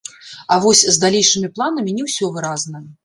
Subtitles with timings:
[0.53, 2.87] А вось з далейшымі планамі не ўсё выразна.